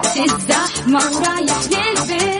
[0.00, 2.39] وقت الزحمة ورايح للبيت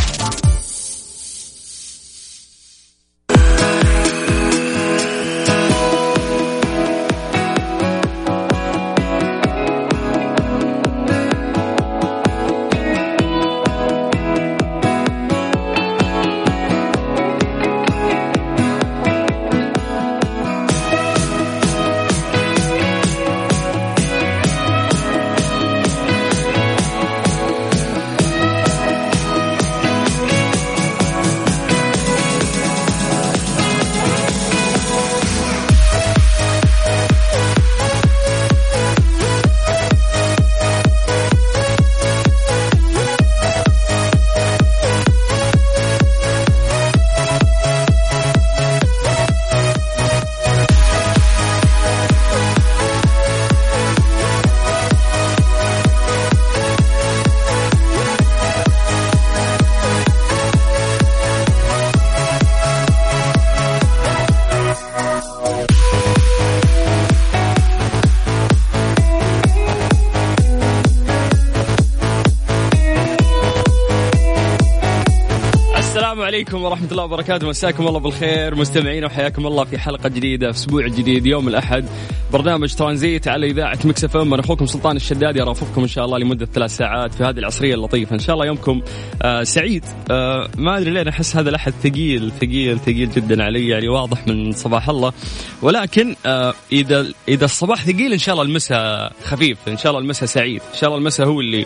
[76.11, 77.47] السلام عليكم ورحمة الله وبركاته.
[77.47, 78.55] مساكم الله بالخير.
[78.55, 81.85] مستمعين وحياكم الله في حلقة جديدة في أسبوع جديد يوم الأحد.
[82.33, 84.33] برنامج ترانزيت على إذاعة مكس إف إم.
[84.33, 88.13] أنا أخوكم سلطان الشدادي أرافقكم إن شاء الله لمدة ثلاث ساعات في هذه العصرية اللطيفة.
[88.13, 88.81] إن شاء الله يومكم
[89.21, 89.85] آه سعيد.
[90.11, 94.51] آه ما أدري ليه أحس هذا الأحد ثقيل ثقيل ثقيل جدا علي يعني واضح من
[94.51, 95.13] صباح الله.
[95.61, 100.29] ولكن آه إذا إذا الصباح ثقيل إن شاء الله المساء خفيف إن شاء الله المساء
[100.29, 101.65] سعيد إن شاء الله المساء هو اللي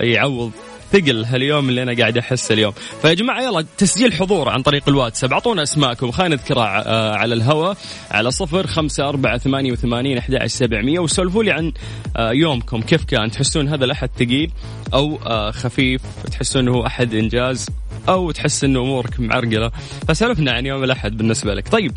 [0.00, 0.52] يعوض
[0.92, 2.72] ثقل هاليوم اللي أنا قاعد أحس اليوم.
[3.02, 7.76] فيا جماعة يلا تسجيل حضور عن طريق الواتساب أعطونا اسماءكم خلينا نذكرها آه، على الهواء
[8.10, 10.98] على صفر خمسة أربعة ثمانية وثمانين أحد سبعمية.
[10.98, 11.72] وسولفوا لي عن
[12.16, 12.82] آه، يومكم.
[12.82, 14.50] كيف كان؟ تحسون هذا الأحد ثقيل
[14.94, 16.00] أو آه، خفيف؟
[16.32, 17.68] تحسون أنه أحد إنجاز
[18.08, 19.70] أو تحس أنه أمورك معرقلة؟
[20.08, 21.68] فسولفنا عن يوم الأحد بالنسبة لك.
[21.68, 21.92] طيب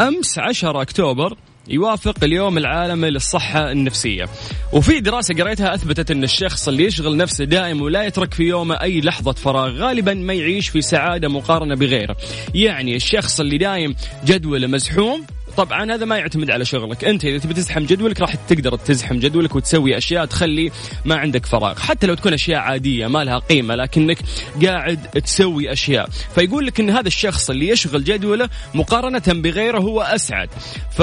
[0.00, 1.36] أمس 10 أكتوبر
[1.68, 4.28] يوافق اليوم العالمي للصحة النفسية.
[4.72, 9.00] وفي دراسة قريتها أثبتت أن الشخص اللي يشغل نفسه دائم ولا يترك في يومه أي
[9.00, 12.16] لحظة فراغ غالبا ما يعيش في سعادة مقارنة بغيره.
[12.54, 15.24] يعني الشخص اللي دايم جدوله مزحوم
[15.56, 17.04] طبعا هذا ما يعتمد على شغلك.
[17.04, 20.70] أنت إذا تبي تزحم جدولك راح تقدر تزحم جدولك وتسوي أشياء تخلي
[21.04, 21.78] ما عندك فراغ.
[21.78, 24.18] حتى لو تكون أشياء عادية ما لها قيمة لكنك
[24.64, 26.08] قاعد تسوي أشياء.
[26.34, 30.48] فيقول لك إن هذا الشخص اللي يشغل جدوله مقارنة بغيره هو أسعد.
[30.90, 31.02] ف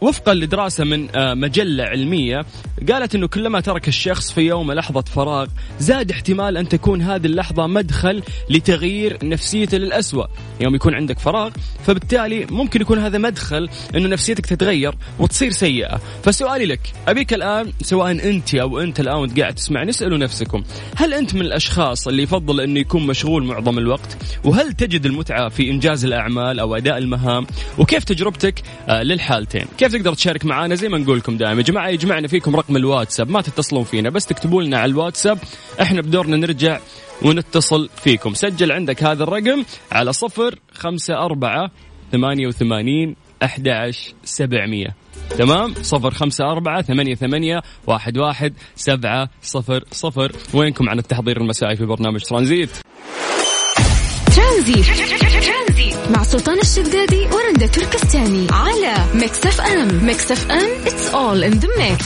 [0.00, 2.44] وفقا لدراسة من آه، مجلة علمية
[2.92, 5.46] قالت أنه كلما ترك الشخص في يومه لحظة فراغ
[5.80, 10.26] زاد احتمال أن تكون هذه اللحظة مدخل لتغيير نفسيته للأسوأ.
[10.60, 11.50] يوم يكون عندك فراغ
[11.86, 16.00] فبالتالي ممكن يكون هذا مدخل أنه نفسيتك تتغير وتصير سيئة.
[16.22, 20.64] فسؤالي لك أبيك الآن سواء أنت أو أنت الآن وأنت قاعد تسمعني اسألوا نفسكم.
[20.96, 25.70] هل أنت من الأشخاص اللي يفضل أنه يكون مشغول معظم الوقت؟ وهل تجد المتعة في
[25.70, 27.46] إنجاز الأعمال أو أداء المهام؟
[27.78, 31.56] وكيف تجربتك آه، للحالتين؟ كيف تقدر تشارك معنا زي ما نقول لكم دائما.
[31.56, 33.30] يا جماعة يجمعنا فيكم رقم الواتساب.
[33.30, 35.38] ما تتصلون فينا بس تكتبوا لنا على الواتساب.
[35.82, 36.78] إحنا بدورنا نرجع
[37.22, 38.34] ونتصل فيكم.
[38.34, 41.70] سجل عندك هذا الرقم على صفر خمسة أربعة
[42.12, 43.92] ثمانية وثمانين أحد
[44.24, 44.94] سبعمية.
[45.30, 50.32] تمام؟ صفر خمسة أربعة ثمانية ثمانية واحد واحد سبعة صفر صفر.
[50.54, 52.70] وينكم عن التحضير المسائي في برنامج ترانزيت؟
[54.36, 55.63] ترانزيت.
[56.10, 61.60] مع سلطان الشدادي ورندا تركستاني على ميكس اف ام ميكس اف ام it's all in
[61.60, 62.02] the mix.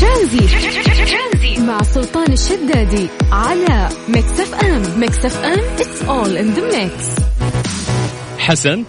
[0.00, 1.60] ترانزيت.
[1.60, 7.22] مع سلطان الشدادي على ميكس اف ام ميكس اف ام it's all in the mix.
[8.38, 8.84] حسن.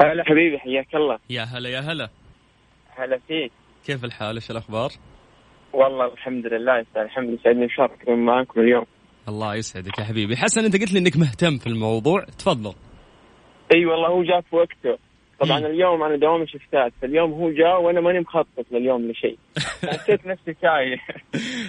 [0.00, 1.18] هلا حبيبي حياك الله.
[1.30, 2.08] يا هلا يا هلا.
[2.96, 3.52] هلا فيك.
[3.86, 4.90] كيف الحال؟ إيش الأخبار؟
[5.72, 8.84] والله الحمد لله الحمد لله سعدني بشارك معاكم اليوم.
[9.28, 10.36] الله يسعدك يا حبيبي.
[10.36, 12.24] حسن أنت قلت لي إنك مهتم في الموضوع.
[12.24, 12.74] تفضل.
[13.74, 14.98] إي والله هو جاء في وقته.
[15.40, 15.58] طبعا.
[15.58, 19.38] اليوم أنا دوامي شفتات فاليوم هو جاء وأنا ماني مخطط لليوم لشيء.
[19.92, 20.96] حسيت نفسي تايه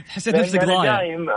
[0.08, 0.98] حسيت نفسك ضايع.
[0.98, 1.30] دايم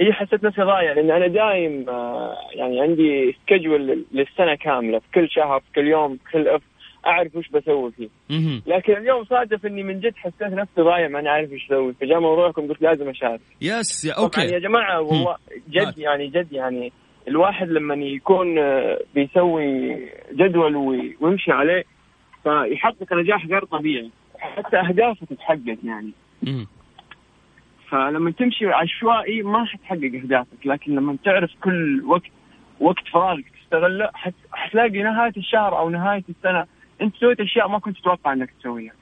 [0.00, 5.30] إي حسيت نفسي ضايع لأن أنا دايم آه، يعني عندي سكجول للسنة كاملة في كل
[5.30, 6.48] شهر في كل يوم في كل
[7.06, 8.08] أعرف وش بسوي فيه.
[8.66, 11.92] لكن اليوم صادف إني من جد حسيت نفسي ضايع ماني عارف إيش أسوي.
[11.92, 13.40] فجاء موضوعكم قلت لازم أشارك.
[13.60, 15.36] yes يا طبعا يا okay جماعة والله
[15.68, 16.92] جد يعني جد يعني
[17.28, 19.96] الواحد لما يكون آه، بيسوي
[20.32, 21.84] جدول وي- ويمشي عليه
[22.42, 24.10] فيحقق نجاح غير طبيعي.
[24.38, 26.12] حتى أهدافه تتحقق يعني.
[27.90, 30.66] فلما تمشي عشوائي ما حتحقق أهدافك.
[30.66, 32.22] لكن لما تعرف كل وقت
[32.80, 34.34] وقت فراغك تستغله حت...
[34.52, 36.66] حتلاقي نهاية الشهر أو نهاية السنة
[37.02, 38.92] انت سويت أشياء ما كنت تتوقع إنك تسويها.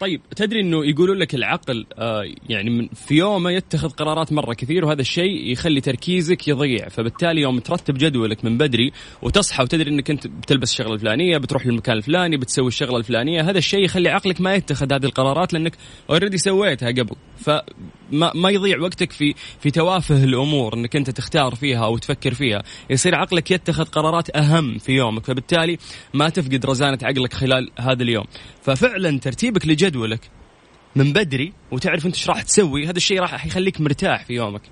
[0.00, 4.84] طيب تدري إنه يقولوا لك العقل آه يعني من في يومه يتخذ قرارات مرة كثير
[4.84, 8.92] وهذا الشيء يخلي تركيزك يضيع فبالتالي يوم ترتب جدولك من بدري
[9.22, 13.84] وتصحى وتدري إنك أنت بتلبس الشغلة الفلانية بتروح للمكان الفلاني بتسوي الشغلة الفلانية هذا الشيء
[13.84, 15.76] يخلي عقلك ما يتخذ هذه القرارات لأنك
[16.10, 17.16] already سويتها قبل
[18.08, 22.62] فما ما يضيع وقتك في في توافه الأمور إنك أنت تختار فيها أو تفكر فيها.
[22.90, 25.78] يصير عقلك يتخذ قرارات أهم في يومك فبالتالي
[26.14, 28.24] ما تفقد رزانة عقلك خلال هذا اليوم.
[28.62, 30.20] ففعلا ترتيبك لجدولك
[30.96, 34.62] من بدري وتعرف أنت إيش راح تسوي هذا الشيء راح يخليك مرتاح في يومك.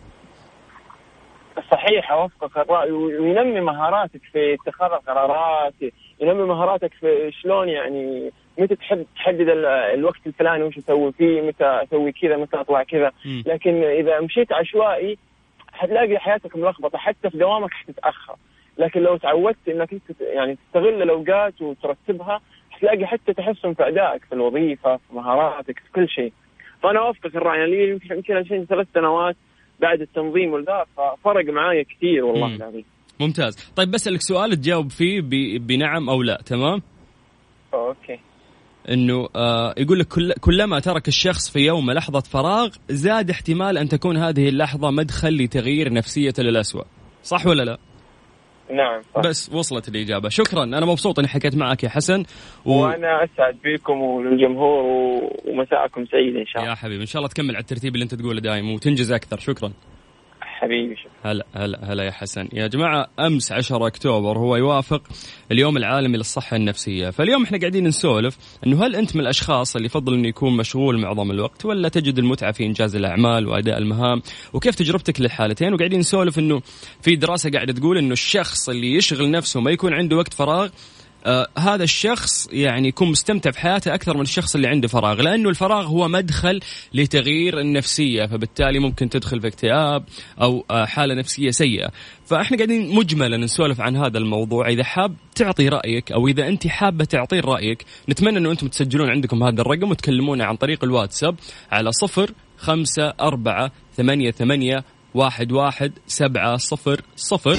[1.72, 5.74] صحيح أوافقك الرأي وينمي مهاراتك في اتخاذ القرارات
[6.20, 11.64] ينمي مهاراتك في شلون يعني متى تحب تحدد ال- الوقت الفلاني وش أسوي فيه متى
[11.64, 13.12] أسوي كذا متى اطلع كذا.
[13.46, 15.18] لكن إذا مشيت عشوائي
[15.72, 18.36] حتلاقي حياتك ملخبطة حتى في دوامك حتتأخر.
[18.78, 24.32] لكن لو تعودت إنك أنت يعني تستغل الأوقات وترتبها حتلاقي حتى تحسن في أدائك في
[24.34, 26.32] الوظيفة في مهاراتك في كل شيء.
[26.82, 29.36] فأنا أوافقك الرأي يعني لي يمكن يمكن الحين ثلاث سنوات
[29.80, 32.56] بعد التنظيم والذا ففرق معايا كثير والله.
[32.56, 32.84] العظيم.
[33.20, 33.72] ممتاز.
[33.76, 35.20] طيب بسألك سؤال تجاوب فيه
[35.58, 36.82] بنعم أو لا تمام؟
[37.74, 38.18] okay.
[38.90, 43.88] إنه آه يقول لك كل كلما ترك الشخص في يوم لحظة فراغ زاد احتمال أن
[43.88, 46.82] تكون هذه اللحظة مدخل لتغيير نفسيته للأسوأ.
[47.22, 47.78] صح ولا لا؟
[48.70, 49.20] نعم صح.
[49.20, 50.28] بس وصلت الإجابة.
[50.28, 50.64] شكرا.
[50.64, 52.24] أنا مبسوط إني حكيت معك يا حسن.
[52.64, 52.72] و...
[52.72, 56.70] وأنا أسعد بكم وللجمهور و- ومساءكم سعيد إن شاء الله.
[56.70, 59.38] يا حبيبي إن شاء الله تكمل على الترتيب اللي أنت تقوله دايم وتنجز أكثر.
[59.38, 59.72] شكرا.
[60.66, 62.48] حبيبي هلا هلا هلا يا حسن.
[62.52, 65.02] يا جماعة أمس 10 أكتوبر هو يوافق
[65.52, 67.10] اليوم العالمي للصحة النفسية.
[67.10, 71.30] فاليوم إحنا قاعدين نسولف أنه هل أنت من الأشخاص اللي يفضل أنه يكون مشغول معظم
[71.30, 74.22] الوقت ولا تجد المتعة في إنجاز الأعمال وأداء المهام؟
[74.52, 76.62] وكيف تجربتك للحالتين؟ وقاعدين نسولف أنه
[77.02, 80.68] في دراسة قاعدة تقول أنه الشخص اللي يشغل نفسه وما يكون عنده وقت فراغ
[81.26, 85.48] آه هذا الشخص يعني يكون مستمتع في حياته أكثر من الشخص اللي عنده فراغ لأنه
[85.48, 86.60] الفراغ هو مدخل
[86.94, 90.04] لتغيير النفسية فبالتالي ممكن تدخل في اكتئاب
[90.42, 91.90] أو آه حالة نفسية سيئة.
[92.26, 94.68] فإحنا قاعدين مجملا نسولف عن هذا الموضوع.
[94.68, 99.42] إذا حاب تعطي رأيك أو إذا أنت حابة تعطين رأيك نتمنى أنه أنتم تسجلون عندكم
[99.42, 101.36] هذا الرقم وتكلمونا عن طريق الواتساب
[101.70, 104.84] على صفر خمسة أربعة ثمانية ثمانية
[105.16, 107.56] واحد واحد سبعة صفر صفر.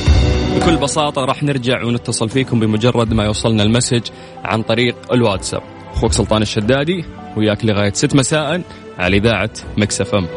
[0.56, 4.02] بكل بساطة راح نرجع ونتصل فيكم بمجرد ما يوصلنا المسج
[4.44, 5.62] عن طريق الواتساب.
[5.94, 7.06] أخوك سلطان الشدادي
[7.38, 8.62] وياك لغاية ست مساء
[8.98, 10.28] على إذاعة Mix FM.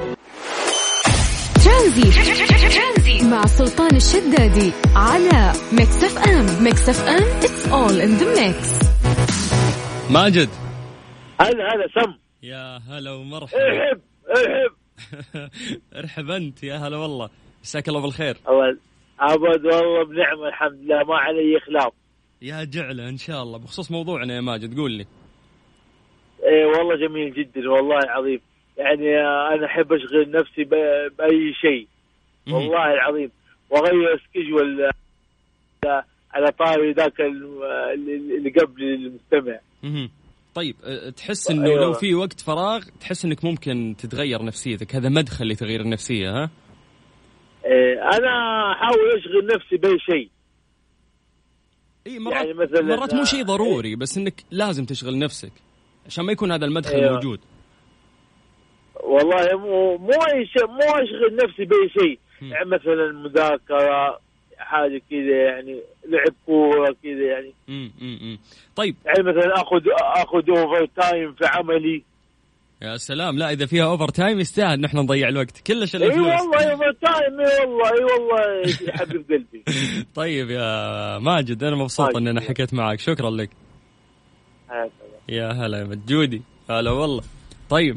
[1.64, 3.28] Transit.
[3.30, 6.64] مع سلطان الشدادي على Mix FM.
[6.64, 8.86] Mix FM it's all in the mix.
[10.10, 10.48] ماجد.
[11.40, 12.12] هلا هلا سم.
[12.42, 13.58] يا هلا ومرحبا.
[13.58, 14.00] ارحب
[14.30, 14.79] ارحب
[16.00, 17.28] ارحب أنت يا هلا والله.
[17.62, 18.36] مساك الله بالخير.
[18.48, 18.78] أول
[19.20, 21.04] أبد والله بنعمة الحمد لله.
[21.04, 21.92] ما علي خلاف
[22.42, 23.58] يا جعلة إن شاء الله.
[23.58, 25.06] بخصوص موضوعنا يا ماجد قول لي.
[26.46, 28.40] اي والله جميل جدا والله العظيم.
[28.78, 30.64] يعني آه، أنا أحب أشغل نفسي
[31.18, 31.86] بأي شيء.
[32.54, 33.30] والله العظيم.
[33.70, 34.90] وأغير سكجول
[35.86, 37.64] آه، على طاري ذاك ال-
[38.38, 39.58] اللي قبل المستمع.
[40.54, 41.80] طيب أه، تحس إنه أيوة.
[41.80, 46.50] لو في وقت فراغ تحس إنك ممكن تتغير نفسيتك هذا مدخل لتغيير النفسية ها
[47.64, 48.32] إيه، أنا
[48.72, 50.30] أحاول أشغل نفسي بأي شيء
[52.06, 55.52] إي مرات يعني مثلاً، مرات مو شيء آه، ضروري بس إنك لازم تشغل نفسك
[56.06, 57.12] عشان ما يكون هذا المدخل أيوة.
[57.12, 57.40] موجود
[59.02, 60.06] والله مو مو
[60.68, 62.18] مو أشغل نفسي بأي شيء.
[62.42, 64.20] يعني مثلا مذاكرة
[64.60, 67.52] حاجة كذا يعني لعب كورة كذا يعني.
[67.68, 68.38] مم، مم، مم.
[68.76, 68.96] طيب.
[69.06, 72.02] يعني مثلا آخذ آخذ overtime في عملي.
[72.82, 73.38] يا سلام.
[73.38, 75.60] لا إذا فيها overtime يستاهل نحن نضيع الوقت.
[75.66, 78.72] كلش إي والله overtime إي والله إي والله.
[78.92, 79.64] حبيب قلبي.
[80.14, 82.16] طيب يا ماجد أنا مبسوط طيب.
[82.16, 82.98] ان أنا حكيت معك.
[83.00, 83.50] شكرا لك.
[85.28, 86.42] يا هلا يا مجودي.
[86.70, 87.22] هلا والله.
[87.70, 87.96] طيب.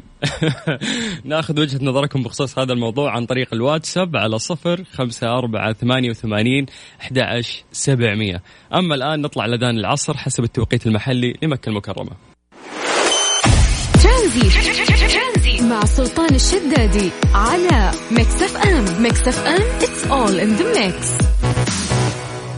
[1.24, 6.66] ناخذ وجهة نظركم بخصوص هذا الموضوع عن طريق الواتساب على صفر خمسة أربعة ثمانية وثمانين
[7.00, 8.42] أحد سبعمية.
[8.74, 12.12] أما الآن نطلع لأذان العصر حسب التوقيت المحلي لمكة المكرمة.
[14.02, 19.02] ترانزي مع سلطان الشدادي على Mix FM.
[19.02, 21.33] Mix FM it's all in the mix.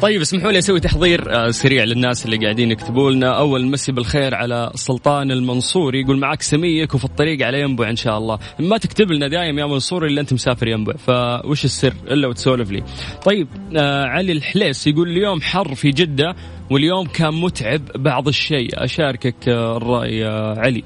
[0.07, 3.39] طيب اسمحوا لي أسوي تحضير آه، سريع للناس اللي قاعدين يكتبوا لنا.
[3.39, 8.19] أول مسي بالخير على سلطان المنصوري يقول معك سميك وفي الطريق على ينبع إن شاء
[8.19, 8.39] الله.
[8.59, 12.83] ما تكتب لنا دايم يا منصوري إلا أنت مسافر ينبع وش السر إلا وتسولف لي.
[13.25, 16.35] طيب آه علي الحليس يقول اليوم حر في جدة
[16.71, 18.85] واليوم كان متعب بعض الشيء.
[18.85, 20.25] أشاركك آه الرأي
[20.57, 20.83] علي.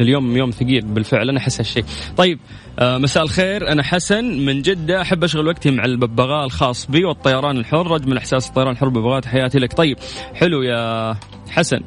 [0.00, 1.84] اليوم يوم ثقيل بالفعل أنا أحس هالشيء.
[2.16, 2.38] طيب
[2.78, 3.72] آه مساء الخير.
[3.72, 7.96] أنا حسن من جدة أحب أشغل وقتي مع الببغاء الخاص بي والطيران الحر.
[7.96, 9.72] اجمل إحساس الطيران الحر ببغاء تحياتي لك.
[9.72, 9.98] طيب
[10.34, 11.14] حلو يا
[11.50, 11.80] حسن.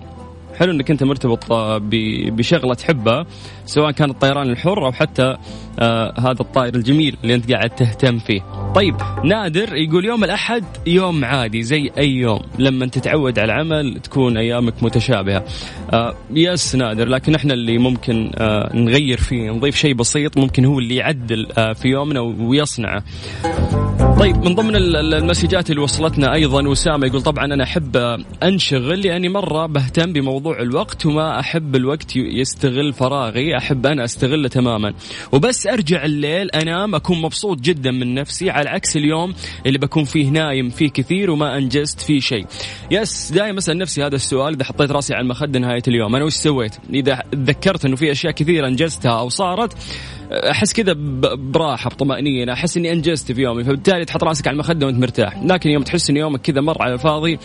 [0.56, 1.82] حلو إنك أنت مرتبط آه،
[2.32, 3.26] بشغلة تحبها
[3.66, 5.38] سواء كان الطيران الحر أو حتى
[5.80, 8.42] آه هذا الطائر الجميل اللي أنت قاعد تهتم فيه.
[8.76, 14.38] طيب نادر يقول يوم الأحد يوم عادي زي أي يوم لما تتعود على العمل تكون
[14.38, 15.44] أيامك متشابهة.
[15.94, 20.80] آه يس نادر لكن إحنا اللي ممكن آه نغير فيه نضيف شيء بسيط ممكن هو
[20.80, 23.04] اللي يعدل آه في يومنا ويصنعه.
[24.20, 27.98] طيب من ضمن ال- ال- المسجات اللي وصلتنا أيضا وسامة يقول طبعا أنا أحب
[28.44, 34.94] أنشغل لأني مرة بهتم بموضوع الوقت وما أحب الوقت يستغل فراغي أحب أنا أستغله تماما
[35.32, 38.50] وبس أرجع الليل أنام أكون مبسوط جدا من نفسي.
[38.50, 39.34] على عكس اليوم
[39.66, 42.46] اللي بكون فيه نايم فيه كثير وما أنجزت فيه شيء.
[42.92, 46.16] يس دائما أسأل نفسي هذا السؤال إذا حطيت راسي على المخدة نهاية اليوم.
[46.16, 49.74] أنا وش سويت؟ إذا تذكرت إنه في أشياء كثيرة أنجزتها أو صارت
[50.32, 50.94] أحس كذا
[51.36, 52.54] براحة بطمأنينة.
[52.54, 55.44] أحس إني أنجزت في يومي فبالتالي تحط راسك على المخدة وأنت مرتاح.
[55.44, 57.40] لكن يوم تحس إن يومك كذا مر على الفاضي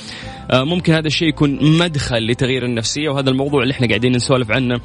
[0.53, 4.81] ممكن هذا الشيء يكون مدخل لتغيير النفسية وهذا الموضوع اللي إحنا قاعدين نسولف عنه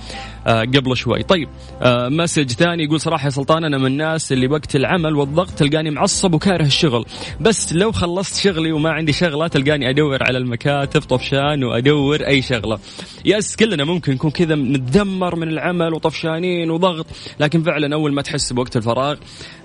[0.48, 1.24] آه، قبل شوي.
[1.24, 1.50] طيب
[1.82, 5.92] آه، message ثاني يقول صراحة يا سلطان أنا من الناس اللي وقت العمل والضغط تلقاني
[5.92, 7.06] معصب وكاره الشغل.
[7.42, 12.80] بس لو خلصت شغلي وما عندي شغلة تلقاني أدور على المكاتب طفشان وأدور أي شغلة.
[13.26, 17.06] yes كلنا ممكن نكون كذا نتذمر من العمل وطفشانين وضغط
[17.40, 19.18] لكن فعلا أول ما تحس بوقت الفراغ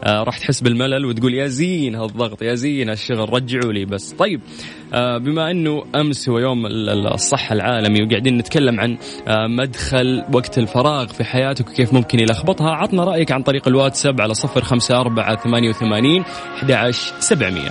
[0.05, 4.13] آه راح تحس بالملل وتقول يا زين هالضغط يا زين هالشغل رجعوا لي بس.
[4.13, 4.82] طيب آه
[5.19, 10.59] بما أنه أمس هو يوم ال- ال- الصحة العالمي وقاعدين نتكلم عن آه مدخل وقت
[10.59, 15.37] الفراغ في حياتك وكيف ممكن يلخبطها عطنا رأيك عن طريق الواتساب على صفر خمسة أربعة
[15.37, 17.71] ثمانية وثمانين أحد سبعمية.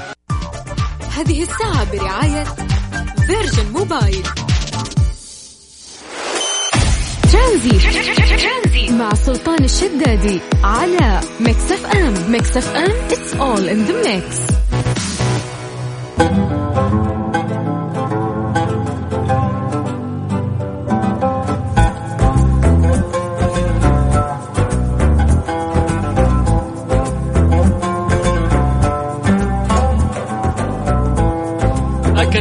[1.17, 2.43] هذه الساعة برعاية
[3.27, 4.23] Virgin Mobile.
[7.31, 8.91] Transit.
[8.91, 12.31] مع سلطان الشدادي على Mix FM.
[12.31, 14.60] Mix FM it's all in the mix.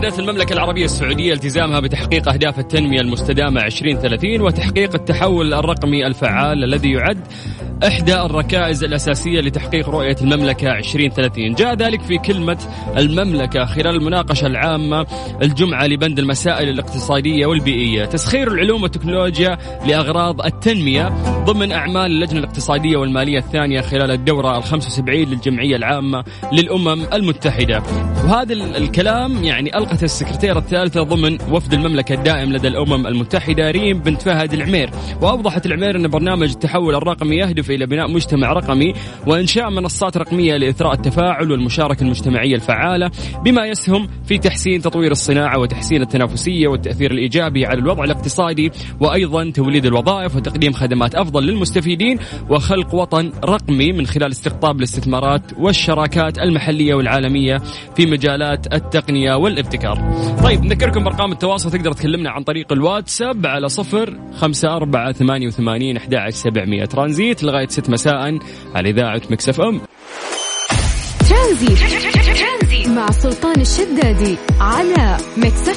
[0.00, 6.92] أكدت المملكة العربية السعودية التزامها بتحقيق أهداف التنمية المستدامة 2030 وتحقيق التحول الرقمي الفعال الذي
[6.92, 7.20] يعد
[7.86, 12.58] إحدى الركائز الأساسية لتحقيق رؤية المملكة 2030 جاء ذلك في كلمة
[12.96, 15.06] المملكة خلال المناقشة العامة
[15.42, 18.04] الجمعة لبند المسائل الاقتصادية والبيئية.
[18.04, 21.08] تسخير العلوم والتكنولوجيا لأغراض التنمية
[21.44, 27.82] ضمن أعمال اللجنة الاقتصادية والمالية الثانية خلال الدورة ال 75 للجمعية العامة للأمم المتحدة.
[28.24, 33.98] وهذا ال- الكلام يعني ألقت السكرتيرة الثالثة ضمن وفد المملكة الدائم لدى الأمم المتحدة ريم
[33.98, 34.90] بنت فهد العمير.
[35.22, 38.94] وأوضحت العمير أن برنامج التحول الرقمي يهدف إلى بناء مجتمع رقمي
[39.26, 43.10] وإنشاء منصات رقمية لإثراء التفاعل والمشاركة المجتمعية الفعالة
[43.44, 49.86] بما يسهم في تحسين تطوير الصناعة وتحسين التنافسية والتأثير الإيجابي على الوضع الاقتصادي وأيضا توليد
[49.86, 52.18] الوظائف وتقديم خدمات أفضل للمستفيدين
[52.50, 57.58] وخلق وطن رقمي من خلال استقطاب الاستثمارات والشراكات المحلية والعالمية
[57.96, 59.98] في مجالات التقنية والابتكار.
[60.44, 61.70] طيب نذكركم بأرقام التواصل.
[61.70, 66.84] تقدر تكلمنا عن طريق الواتساب على صفر خمسة أربعة ثمانية وثمانين أحد سبعمية.
[66.84, 68.38] ترانزيت لغاية ست مساء
[68.74, 69.80] على إذاعة Mix FM
[71.28, 75.16] Transit مع سلطان الشدادي على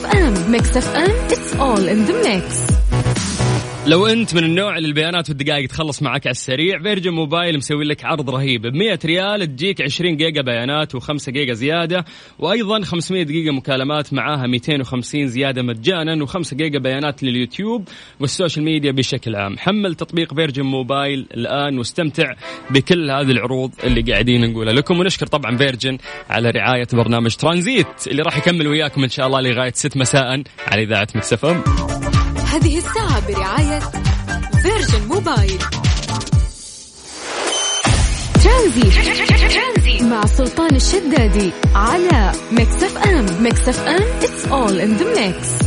[0.06, 2.73] ام Mix FM it's all in the mix.
[3.88, 8.06] لو انت من النوع اللي البيانات والدقائق تخلص معك على السريع Virgin Mobile مسوي لك
[8.06, 8.62] عرض رهيب.
[8.62, 12.06] ب 100 ريال تجيك 20 جيجا بيانات و5 جيجا زيادة
[12.40, 17.88] وأيضا 500 دقيقه مكالمات معاها 250 زيادة مجانا و5 جيجا بيانات لليوتيوب
[18.20, 19.58] وال social media بشكل عام.
[19.58, 22.34] حمل تطبيق Virgin Mobile الآن واستمتع
[22.70, 25.00] بكل هذه العروض اللي قاعدين نقولها لكم.
[25.00, 25.98] ونشكر طبعا Virgin
[26.30, 30.84] على رعاية برنامج ترانزيت اللي راح يكمل وياكم إن شاء الله لغاية 6 مساء على
[30.84, 31.83] إذاعة Mix FM.
[32.53, 33.79] هذه الساعة برعاية
[34.62, 35.60] Virgin Mobile.
[38.44, 40.03] Transit.
[40.05, 43.44] مع سلطان الشدادي على Mix FM.
[43.44, 45.62] Mix FM it's all in the mix.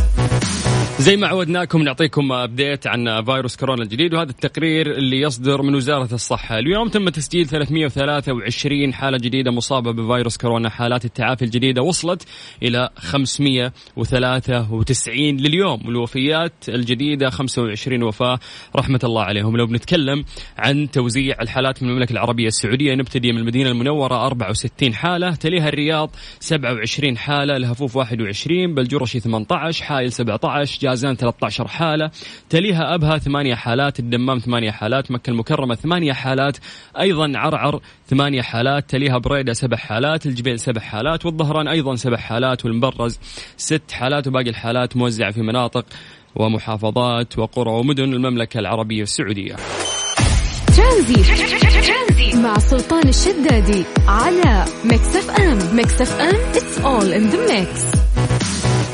[0.99, 6.13] زي ما عودناكم نعطيكم update عن فيروس كورونا الجديد وهذا التقرير اللي يصدر من وزارة
[6.13, 12.27] الصحة، اليوم تم تسجيل 323 حالة جديدة مصابة بفيروس كورونا، حالات التعافي الجديدة وصلت
[12.63, 18.39] إلى 593 لليوم، والوفيات الجديدة 25 وفاة
[18.75, 20.25] رحمة الله عليهم، لو بنتكلم
[20.57, 26.09] عن توزيع الحالات من المملكة العربية السعودية نبتدي من المدينة المنورة 64 حالة، تليها الرياض
[26.39, 32.11] 27 حالة، الهفوف 21، بلجرشي 18، حائل 17 جازان 13 حالة
[32.49, 36.57] تليها أبها ثمانية حالات الدمام ثمانية حالات مكة المكرمة ثمانية حالات
[36.99, 42.65] أيضا عرعر ثمانية حالات تليها بريدة سبع حالات الجبيل سبع حالات والظهران أيضا سبع حالات
[42.65, 43.19] والمبرز
[43.57, 45.85] ست حالات وباقي الحالات موزعة في مناطق
[46.35, 49.55] ومحافظات وقرى ومدن المملكة العربية السعودية.
[50.77, 55.75] ترانزي مع سلطان الشدادي على Mix FM.
[55.75, 58.06] Mix FM it's all in the mix.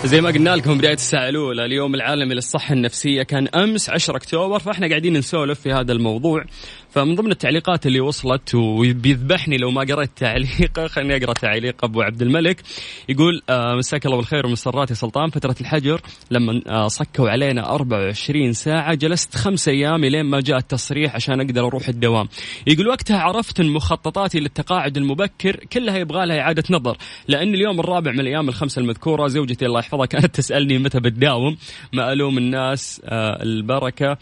[0.06, 4.60] زي ما قلنا لكم بداية الساعة الأولى اليوم العالمي للصحة النفسية كان أمس 10 أكتوبر
[4.60, 6.46] فإحنا قاعدين نسولف في هذا الموضوع.
[6.94, 12.22] فمن ضمن التعليقات اللي وصلت وبيذبحني لو ما قرأت تعليقه خليني أقرأ تعليق أبو عبد
[12.22, 12.62] الملك.
[13.10, 15.30] يقول آه مساك الله بالخير ومسرات يا سلطان.
[15.30, 21.16] فترة الحجر لما آه صكوا علينا 24 ساعة جلست خمس أيام لين ما جاء التصريح
[21.16, 22.28] عشان أقدر أروح الدوام.
[22.68, 26.98] يقول وقتها عرفت أن مخططاتي للتقاعد المبكر كلها يبغى لها إعادة نظر
[27.28, 31.58] لأن اليوم الرابع من الأيام الخمسة المذكورة زوجتي الله يحفظها كانت تسألني متى بتداوم.
[31.94, 34.18] ما ألوم الناس آه البركة.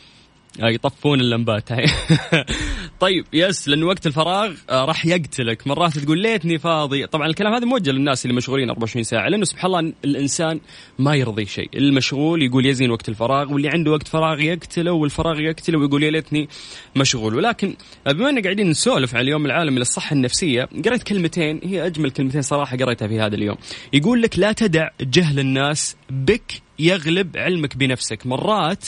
[0.59, 1.69] يطفون اللمبات.
[2.99, 5.67] طيب يس لأن وقت الفراغ آه، راح يقتلك.
[5.67, 7.07] مرات تقول ليتني فاضي.
[7.07, 10.59] طبعا الكلام هذا موجه للناس اللي مشغولين 24 ساعة لأنه سبحان الله الإنسان
[10.99, 11.69] ما يرضي شيء.
[11.75, 13.53] المشغول يقول يزين وقت الفراغ.
[13.53, 16.49] واللي عنده وقت فراغ يقتله والفراغ يقتله ويقول يا ليتني
[16.95, 17.35] مشغول.
[17.35, 17.75] ولكن
[18.07, 22.41] آه، بما اننا قاعدين نسولف عن اليوم العالمي للصحة النفسية قريت كلمتين هي أجمل كلمتين
[22.41, 23.57] صراحة قريتها في هذا اليوم.
[23.93, 28.25] يقول لك لا تدع جهل الناس بك يغلب علمك بنفسك.
[28.25, 28.85] مرات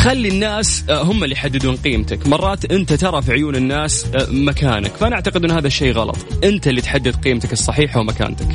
[0.00, 2.26] تخلي الناس آه، هم اللي يحددون قيمتك.
[2.26, 4.92] مرات أنت ترى في عيون الناس آه، مكانك.
[4.96, 6.16] فأنا أعتقد أن هذا الشيء غلط.
[6.44, 8.46] أنت اللي تحدد قيمتك الصحيحه ومكانتك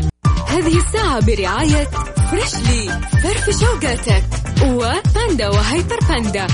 [0.48, 1.88] هذه الساعة برعاية
[2.32, 4.24] فريشلي فرف شوقاتك
[4.64, 6.48] وباندا وهيبر باندا.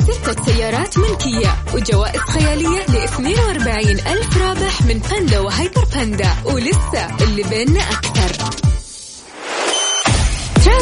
[0.00, 6.30] ستة سيارات ملكية وجوائز خيالية ل 42 ألف رابح من باندا وهيبر باندا.
[6.44, 8.67] ولسه اللي بيننا أكثر.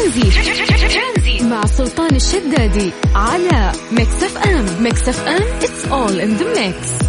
[0.07, 1.43] ترانزي.
[1.49, 4.83] مع سلطان الشدادي على Mix FM.
[4.83, 7.07] Mix FM it's all in the mix.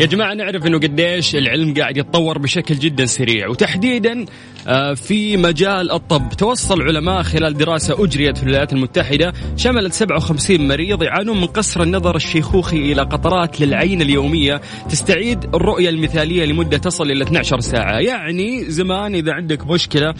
[0.00, 3.48] يا جماعة نعرف إنه قديش العلم قاعد يتطور بشكل جدا سريع.
[3.48, 4.26] وتحديدا
[4.68, 6.28] آه، في مجال الطب.
[6.38, 9.32] توصل علماء خلال دراسة أجريت في الولايات المتحدة.
[9.56, 16.44] شملت 57 مريض يعانون من قصر النظر الشيخوخي إلى قطرات للعين اليومية تستعيد الرؤية المثالية
[16.44, 17.98] لمدة تصل إلى 12 ساعة.
[17.98, 20.14] يعني زمان إذا عندك مشكلة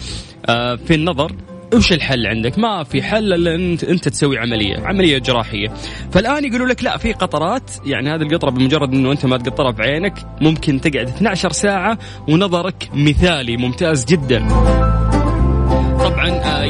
[0.49, 1.31] آه، في النظر
[1.73, 5.67] وش الحل عندك؟ ما في حل إلا انت أنت تسوي عملية، عملية جراحية.
[6.11, 9.81] فالآن يقولوا لك لا في قطرات يعني هذه القطرة بمجرد إنه أنت ما تقطرها في
[9.81, 11.97] عينك ممكن تقعد 12 ساعة
[12.29, 14.47] ونظرك مثالي ممتاز جدا.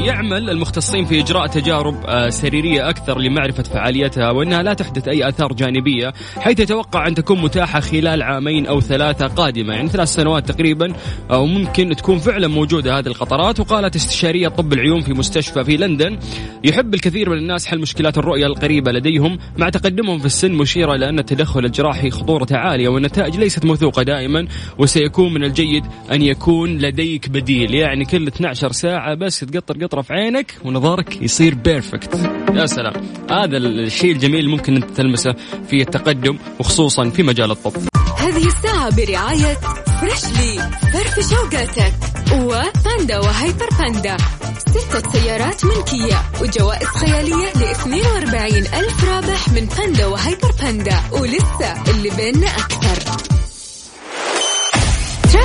[0.08, 5.54] يعمل المختصين في إجراء تجارب آه، سريرية أكثر لمعرفة فعاليتها وإنها لا تحدث أي آثار
[5.54, 10.94] جانبية حيث يتوقع أن تكون متاحة خلال عامين أو ثلاثة قادمة يعني ثلاث سنوات تقريبا
[11.32, 13.60] أو ممكن تكون فعلا موجودة هذه القطرات.
[13.60, 16.20] وقالت استشارية طب العيون في مستشفى في لندن
[16.64, 21.10] يحب الكثير من الناس حل مشكلات الرؤية القريبة لديهم مع تقدمهم في السن مشيرة إلى
[21.10, 27.30] أن التدخل الجراحي خطورته عالية والنتائج ليست موثوقة دائما وسيكون من الجيد أن يكون لديك
[27.30, 27.76] بديل.
[27.76, 32.16] يعني كل 12 ساعة بس تقطر قطره في عينك ونظرك يصير بيرفكت
[32.54, 32.94] يا سلام.
[33.32, 35.36] هذا الشيء الجميل اللي ممكن أنت تلمسه
[35.70, 37.74] في التقدم وخصوصا في مجال الطب.
[38.18, 39.58] هذه الساعة برعاية
[40.02, 41.94] Freshly فرفش أوقاتك
[42.34, 44.18] وباندا وهيبر باندا.
[44.58, 51.00] ستة سيارات ملكية وجوائز خيالية ل 42 ألف رابح من باندا وهيبر باندا.
[51.12, 53.17] ولسه اللي بيننا أكثر.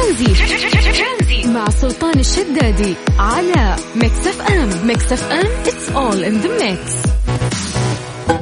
[0.02, 1.48] ترانزيت.
[1.48, 7.08] مع سلطان الشدادي على Mix FM Mix FM it's all in the mix.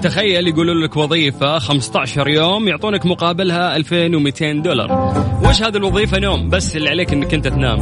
[0.02, 5.14] تخيل يقولوا لك وظيفة 15 يوم يعطونك مقابلها 2200 دولار.
[5.44, 7.78] وش هذه الوظيفة نوم بس اللي عليك إنك أنت تنام.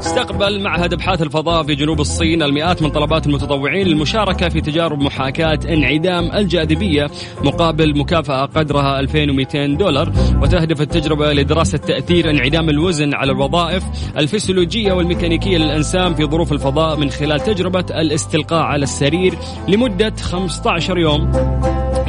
[0.00, 5.58] استقبل معهد ابحاث الفضاء في جنوب الصين المئات من طلبات المتطوعين للمشاركة في تجارب محاكاة
[5.68, 7.10] انعدام الجاذبية
[7.44, 10.12] مقابل مكافأة قدرها 2200 دولار.
[10.42, 13.84] وتهدف التجربة لدراسة تأثير انعدام الوزن على الوظائف
[14.16, 19.34] الفسيولوجية والميكانيكية للإنسان في ظروف الفضاء من خلال تجربة الاستلقاء على السرير
[19.68, 21.32] لمدة 15 يوم.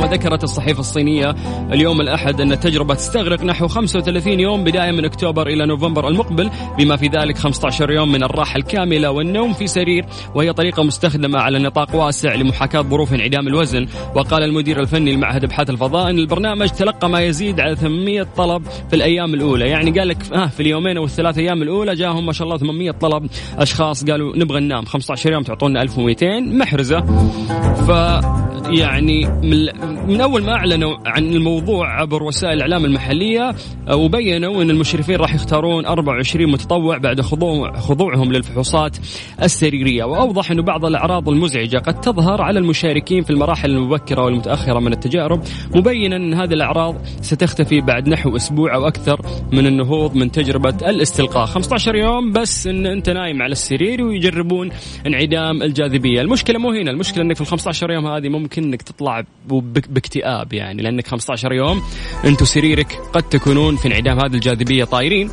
[0.02, 1.36] وذكرت الصحيفة الصينية
[1.72, 6.96] اليوم الأحد أن التجربة تستغرق نحو 35 يوم بداية من أكتوبر إلى نوفمبر المقبل بما
[6.96, 11.96] في ذلك 15 يوم من الراحة الكاملة والنوم في سرير وهي طريقة مستخدمة على نطاق
[11.96, 13.88] واسع لمحاكاة ظروف انعدام الوزن.
[14.16, 18.96] وقال المدير الفني لمعهد أبحاث الفضاء أن البرنامج تلقى ما يزيد على 800 طلب في
[18.96, 19.70] الأيام الأولى.
[19.70, 22.92] يعني قال لك آه في اليومين أو الثلاث أيام الأولى جاهم ما شاء الله 800
[22.92, 23.28] طلب.
[23.58, 27.02] أشخاص قالوا نبغى ننام 15 يوم تعطونا 1200 محرزة.
[27.88, 27.90] ف
[28.72, 29.28] يعني
[29.92, 33.56] من, أول ما أعلنوا عن الموضوع عبر وسائل الإعلام المحلية
[33.88, 38.98] آه، وبينوا إن المشرفين راح يختارون 24 متطوع بعد خضوع خضوعهم للفحوصات
[39.42, 40.04] السريرية.
[40.04, 45.42] وأوضح إنه بعض الأعراض المزعجة قد تظهر على المشاركين في المراحل المبكرة والمتأخرة من التجارب.
[45.76, 51.46] مبينا إن هذه الأعراض ستختفي بعد نحو أسبوع أو أكثر من النهوض من تجربة الاستلقاء.
[51.46, 54.70] 15 يوم بس إن أنت نايم على السرير ويجربون
[55.08, 56.22] انعدام الجاذبية.
[56.22, 59.24] المشكلة مو هنا المشكلة إنك في ال 15 يوم هذه ممكن إنك تطلع
[59.90, 61.82] باكتئاب يعني لأنك 15 يوم
[62.26, 65.30] انت وسريرك قد تكونون في انعدام هذه الجاذبية طايرين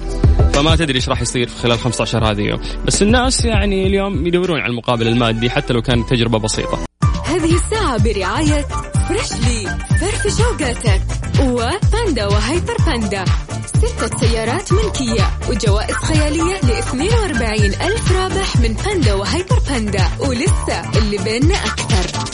[0.52, 4.60] فما تدري إيش راح يصير في خلال 15 هذه يوم بس الناس يعني اليوم يدورون
[4.60, 6.78] على المقابل المادي حتى لو كانت تجربة بسيطة.
[7.24, 8.66] هذه الساعة برعاية
[9.08, 11.02] فريشلي فرف شوقاتك
[11.40, 13.24] وباندا وهيبر باندا.
[13.66, 20.08] ستة سيارات ملكية وجوائز خيالية ل 42 ألف رابح من باندا وهيبر باندا.
[20.20, 22.27] ولسه اللي بيننا أكثر.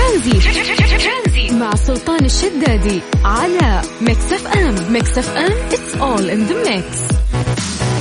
[0.00, 1.50] ترانزيت.
[1.50, 4.92] مع سلطان الشدادي على Mix FM.
[4.92, 7.19] Mix FM it's all in the mix.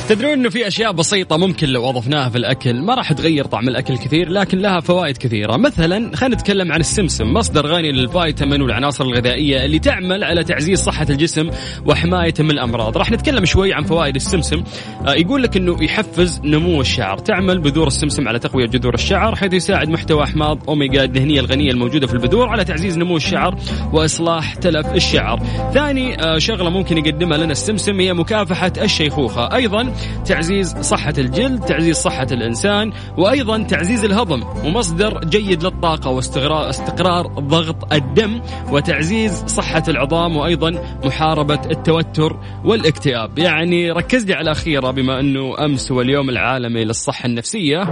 [0.09, 3.97] تدرون إنه في أشياء بسيطة ممكن لو أضفناها في الأكل ما راح تغير طعم الأكل
[3.97, 5.57] كثير لكن لها فوائد كثيرة.
[5.57, 11.05] مثلا خلينا نتكلم عن السمسم مصدر غني للفيتامين والعناصر الغذائية اللي تعمل على تعزيز صحة
[11.09, 11.49] الجسم
[11.85, 12.97] وحمايته من الأمراض.
[12.97, 14.63] راح نتكلم شوي عن فوائد السمسم.
[15.07, 17.17] آه، يقول لك إنه يحفز نمو الشعر.
[17.17, 22.07] تعمل بذور السمسم على تقوية جذور الشعر حيث يساعد محتوى أحماض أوميجا الدهنيه الغنية الموجودة
[22.07, 23.55] في البذور على تعزيز نمو الشعر
[23.93, 25.39] وإصلاح تلف الشعر.
[25.73, 29.55] ثاني آه، شغلة ممكن يقدمها لنا السمسم هي مكافحة الشيخوخة.
[29.55, 29.93] أيضا
[30.25, 37.93] تعزيز صحة الجلد تعزيز صحة الإنسان وأيضا تعزيز الهضم ومصدر جيد للطاقة واستقرار استقرار ضغط
[37.93, 43.39] الدم وتعزيز صحة العظام وأيضا محاربة التوتر والاكتئاب.
[43.39, 47.83] يعني ركز لي على الاخيره بما أنه أمس هو اليوم العالمي للصحة النفسية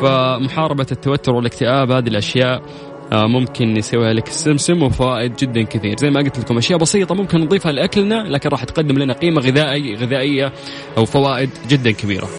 [0.00, 2.62] فمحاربة التوتر والاكتئاب هذه الأشياء آه،
[3.12, 5.96] ممكن يسويها لك السمسم وفوائد جدا كثير.
[5.98, 9.94] زي ما قلت لكم أشياء بسيطة ممكن نضيفها لأكلنا لكن راح تقدم لنا قيمة غذائي
[9.94, 10.52] غذائية
[10.96, 12.28] أو فوائد جدا كبيرة.